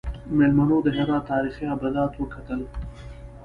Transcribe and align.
میلمنو 0.37 0.77
د 0.85 0.87
هرات 0.97 1.23
تاریخي 1.31 1.65
ابدات 1.75 2.11
وکتل. 2.15 2.61